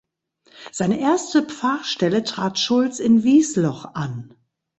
Seine 0.71 0.99
erste 0.99 1.43
Pfarrstelle 1.45 2.23
trat 2.23 2.57
Schulz 2.57 2.97
in 2.97 3.21
Wiesloch 3.23 3.85
an. 3.93 4.33